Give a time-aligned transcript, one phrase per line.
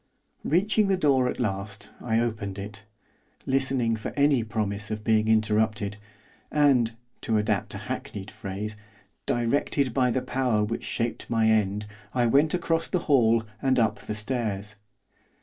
[0.43, 2.85] Reaching the door at last, I opened it,
[3.45, 5.97] listening for any promise of being interrupted
[6.51, 8.75] and to adapt a hackneyed phrase
[9.27, 11.85] directed by the power which shaped my end,
[12.15, 14.75] I went across the hall and up the stairs.